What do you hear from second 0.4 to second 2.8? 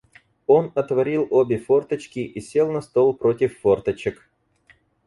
Он отворил обе форточки и сел